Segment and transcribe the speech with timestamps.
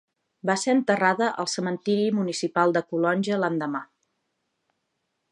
[0.49, 3.83] Va ser enterrada al cementiri municipal de Calonge l'endemà.